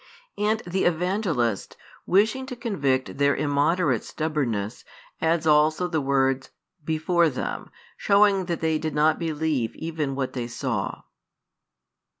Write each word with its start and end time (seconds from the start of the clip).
And 0.39 0.63
the 0.65 0.85
Evangelist, 0.85 1.77
wishing 2.07 2.47
to 2.47 2.55
convict 2.55 3.19
their 3.19 3.35
immoderate 3.35 4.03
stubbornness, 4.03 4.83
adds 5.21 5.45
also 5.45 5.87
the 5.87 6.01
words: 6.01 6.49
before 6.83 7.29
them; 7.29 7.69
showing 7.97 8.45
that 8.45 8.61
they 8.61 8.79
did 8.79 8.95
not 8.95 9.19
believe 9.19 9.75
even 9.75 10.15
what 10.15 10.33
they 10.33 10.47
saw. 10.47 11.03